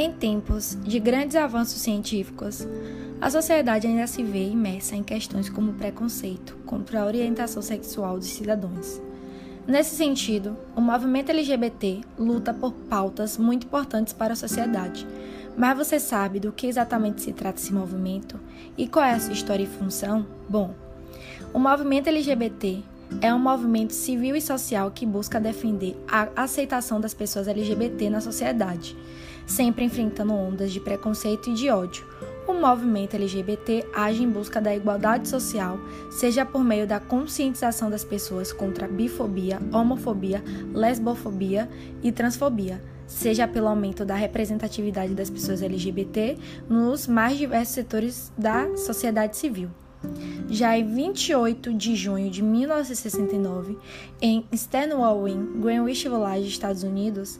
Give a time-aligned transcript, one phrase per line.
[0.00, 2.64] Em tempos de grandes avanços científicos,
[3.20, 8.28] a sociedade ainda se vê imersa em questões como preconceito contra a orientação sexual dos
[8.28, 9.02] cidadãos.
[9.66, 15.04] Nesse sentido, o movimento LGBT luta por pautas muito importantes para a sociedade.
[15.56, 18.38] Mas você sabe do que exatamente se trata esse movimento
[18.76, 20.24] e qual é a sua história e função?
[20.48, 20.76] Bom,
[21.52, 22.84] o movimento LGBT
[23.20, 28.20] é um movimento civil e social que busca defender a aceitação das pessoas LGBT na
[28.20, 28.96] sociedade,
[29.48, 32.06] sempre enfrentando ondas de preconceito e de ódio
[32.48, 35.78] o movimento LGBT age em busca da igualdade social,
[36.10, 41.68] seja por meio da conscientização das pessoas contra a bifobia, homofobia, lesbofobia
[42.02, 46.38] e transfobia, seja pelo aumento da representatividade das pessoas LGBT
[46.70, 49.68] nos mais diversos setores da sociedade civil.
[50.48, 53.76] Já em 28 de junho de 1969,
[54.22, 57.38] em Stonewall Inn, Greenwich Village, Estados Unidos,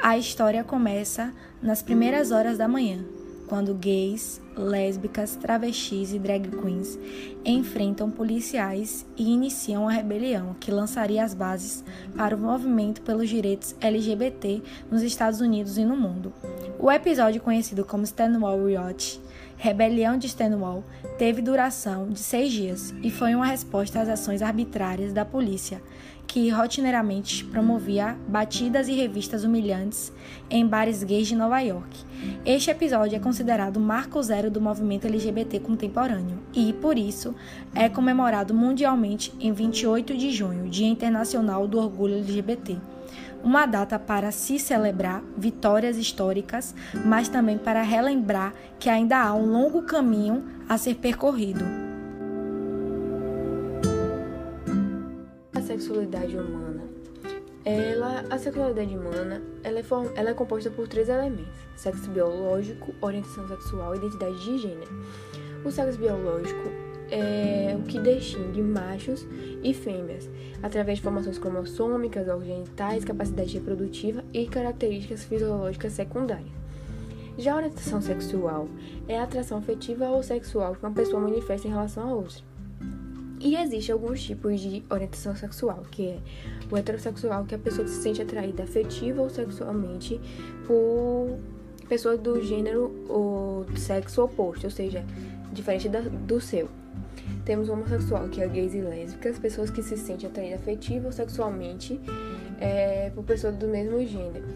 [0.00, 3.04] a história começa nas primeiras horas da manhã,
[3.48, 6.98] quando gays, lésbicas, travestis e drag queens
[7.44, 11.84] enfrentam policiais e iniciam a rebelião que lançaria as bases
[12.16, 16.32] para o movimento pelos direitos LGBT nos Estados Unidos e no mundo.
[16.78, 19.20] O episódio conhecido como Stonewall Riot,
[19.58, 20.84] Rebelião de Stonewall,
[21.18, 25.82] teve duração de seis dias e foi uma resposta às ações arbitrárias da polícia
[26.28, 30.12] que rotineiramente promovia batidas e revistas humilhantes
[30.48, 32.04] em bares gays de Nova York.
[32.46, 37.34] Este episódio é considerado o marco zero do movimento LGBT contemporâneo e, por isso,
[37.74, 42.78] é comemorado mundialmente em 28 de junho, Dia Internacional do Orgulho LGBT.
[43.42, 49.46] Uma data para se celebrar vitórias históricas, mas também para relembrar que ainda há um
[49.46, 51.88] longo caminho a ser percorrido.
[55.78, 56.82] sexualidade humana.
[57.64, 62.94] Ela, a sexualidade humana ela é, form, ela é composta por três elementos: sexo biológico,
[63.00, 64.90] orientação sexual e identidade de gênero.
[65.64, 69.26] O sexo biológico é o que distingue machos
[69.62, 70.28] e fêmeas,
[70.62, 76.58] através de formações cromossômicas, genitais, capacidade reprodutiva e características fisiológicas secundárias.
[77.38, 78.68] Já a orientação sexual
[79.06, 82.42] é a atração afetiva ou sexual que uma pessoa manifesta em relação a outra.
[83.40, 86.18] E existe alguns tipos de orientação sexual, que é
[86.68, 90.20] o heterossexual, que a pessoa se sente atraída afetiva ou sexualmente
[90.66, 91.38] por
[91.88, 95.04] pessoas do gênero ou sexo oposto, ou seja,
[95.52, 96.68] diferente da, do seu.
[97.44, 101.12] Temos o homossexual, que é gays e lésbicas, pessoas que se sentem atraídas afetiva ou
[101.12, 102.00] sexualmente
[102.60, 104.46] é, por pessoas do mesmo gênero.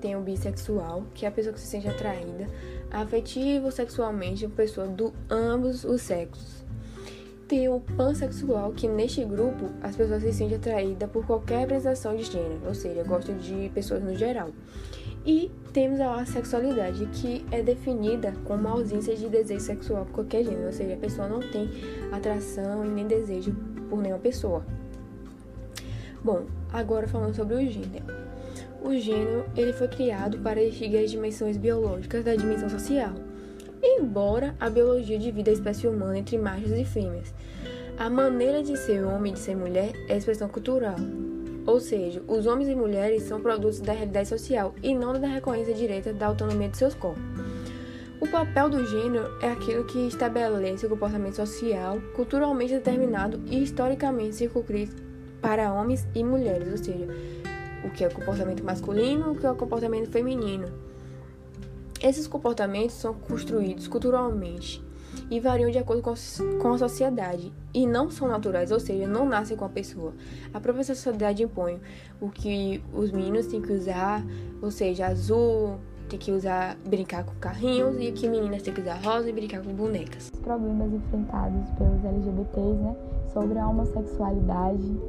[0.00, 2.46] Tem o bissexual, que é a pessoa que se sente atraída
[2.90, 6.58] afetiva ou sexualmente por pessoas do ambos os sexos
[7.48, 12.24] tem o pansexual, que neste grupo as pessoas se sentem atraídas por qualquer apresentação de
[12.24, 14.50] gênero, ou seja, gostam de pessoas no geral.
[15.24, 20.44] E temos a sexualidade, que é definida como a ausência de desejo sexual por qualquer
[20.44, 21.68] gênero, ou seja, a pessoa não tem
[22.12, 23.54] atração e nem desejo
[23.90, 24.64] por nenhuma pessoa.
[26.22, 28.06] Bom, agora falando sobre o gênero.
[28.82, 33.12] O gênero ele foi criado para distinguir as dimensões biológicas da dimensão social
[33.82, 37.32] embora a biologia divida a espécie humana entre machos e fêmeas.
[37.98, 40.96] A maneira de ser homem e de ser mulher é expressão cultural.
[41.68, 45.74] Ou seja, os homens e mulheres são produtos da realidade social e não da recorrência
[45.74, 47.22] direta da autonomia de seus corpos.
[48.18, 54.36] O papel do gênero é aquilo que estabelece o comportamento social culturalmente determinado e historicamente
[54.36, 54.96] circunscrito
[55.42, 57.06] para homens e mulheres, ou seja,
[57.84, 60.68] o que é o comportamento masculino, o que é o comportamento feminino.
[62.02, 64.82] Esses comportamentos são construídos culturalmente
[65.30, 69.56] e variam de acordo com a sociedade e não são naturais, ou seja, não nascem
[69.56, 70.12] com a pessoa.
[70.52, 71.80] A própria sociedade impõe
[72.20, 74.24] o que os meninos têm que usar,
[74.60, 79.00] ou seja, azul, tem que usar brincar com carrinhos e que meninas têm que usar
[79.02, 80.30] rosa e brincar com bonecas.
[80.32, 82.96] Os problemas enfrentados pelos LGBTs, né,
[83.32, 85.00] sobre a homossexualidade,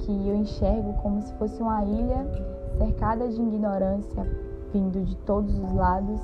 [0.00, 2.26] que eu enxergo como se fosse uma ilha
[2.78, 4.26] cercada de ignorância
[4.72, 6.20] vindo de todos os lados.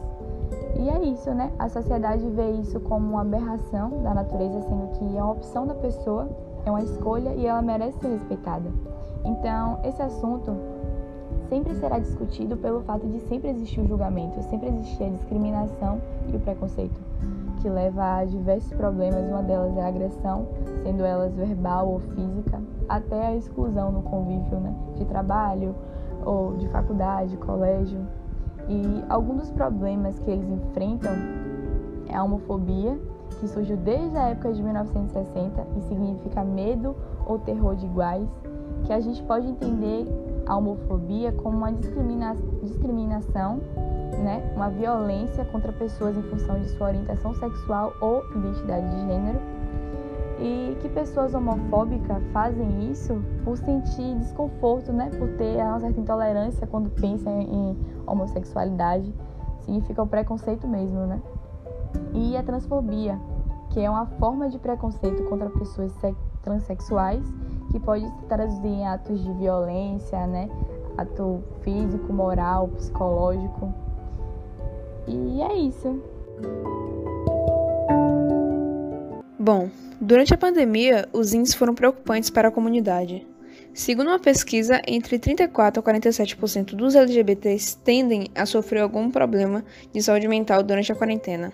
[0.79, 1.53] E é isso, né?
[1.59, 5.75] A sociedade vê isso como uma aberração da natureza, sendo que é uma opção da
[5.75, 6.29] pessoa,
[6.65, 8.71] é uma escolha e ela merece ser respeitada.
[9.25, 10.57] Então, esse assunto
[11.49, 16.01] sempre será discutido pelo fato de sempre existir o julgamento, sempre existir a discriminação
[16.33, 17.01] e o preconceito,
[17.61, 19.29] que leva a diversos problemas.
[19.29, 20.47] Uma delas é a agressão,
[20.83, 25.75] sendo elas verbal ou física, até a exclusão no convívio né, de trabalho
[26.25, 28.01] ou de faculdade, colégio.
[28.71, 31.13] E alguns dos problemas que eles enfrentam
[32.09, 32.97] é a homofobia,
[33.41, 36.95] que surgiu desde a época de 1960 e significa medo
[37.27, 38.29] ou terror de iguais,
[38.85, 40.07] que a gente pode entender
[40.47, 43.61] a homofobia como uma discrimina discriminação
[44.19, 49.41] né, uma violência contra pessoas em função de sua orientação sexual ou identidade de gênero,
[50.41, 56.67] e que pessoas homofóbicas fazem isso por sentir desconforto, né, por ter uma certa intolerância
[56.67, 57.77] quando pensam em
[58.07, 59.15] homossexualidade,
[59.61, 61.21] significa o preconceito mesmo, né?
[62.15, 63.19] E a transfobia,
[63.69, 65.93] que é uma forma de preconceito contra pessoas
[66.43, 67.23] transexuais
[67.71, 70.49] que pode se traduzir em atos de violência, né?
[70.97, 73.73] Ato físico, moral, psicológico.
[75.07, 76.01] E é isso.
[79.39, 79.69] Bom,
[80.01, 83.27] durante a pandemia, os índices foram preocupantes para a comunidade.
[83.73, 90.03] Segundo uma pesquisa, entre 34 a 47% dos LGBTs tendem a sofrer algum problema de
[90.03, 91.53] saúde mental durante a quarentena.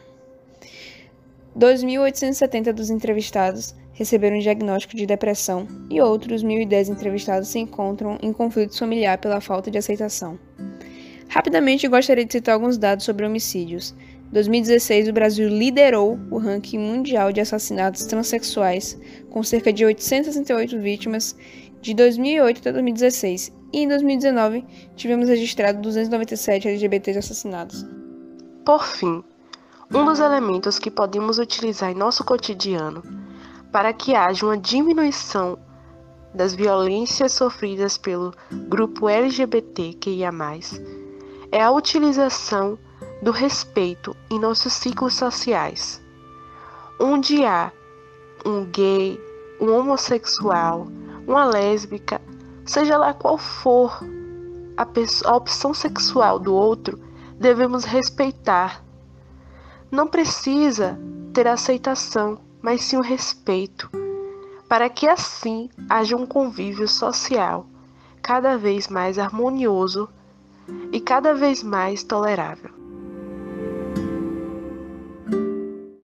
[1.58, 8.78] 2.870 dos entrevistados receberam diagnóstico de depressão e outros 1.010 entrevistados se encontram em conflito
[8.78, 10.38] familiar pela falta de aceitação.
[11.28, 13.94] Rapidamente gostaria de citar alguns dados sobre homicídios.
[14.28, 18.98] Em 2016, o Brasil liderou o ranking mundial de assassinatos transexuais,
[19.30, 21.36] com cerca de 868 vítimas
[21.80, 24.64] de 2008 até 2016, e em 2019
[24.96, 27.86] tivemos registrado 297 LGBTs assassinados.
[28.64, 29.22] Por fim,
[29.94, 33.02] um dos elementos que podemos utilizar em nosso cotidiano
[33.70, 35.56] para que haja uma diminuição
[36.34, 38.34] das violências sofridas pelo
[38.68, 40.30] grupo LGBTQIA,
[41.52, 42.78] é a utilização
[43.22, 46.02] do respeito em nossos ciclos sociais,
[46.98, 47.72] onde há
[48.44, 49.20] um gay,
[49.60, 50.86] um homossexual,
[51.26, 52.20] uma lésbica,
[52.64, 54.00] seja lá qual for
[54.76, 54.86] a,
[55.24, 57.00] a opção sexual do outro,
[57.38, 58.86] devemos respeitar
[59.90, 60.98] não precisa
[61.32, 63.88] ter aceitação, mas sim o respeito,
[64.68, 67.66] para que assim haja um convívio social
[68.20, 70.08] cada vez mais harmonioso
[70.90, 72.75] e cada vez mais tolerável.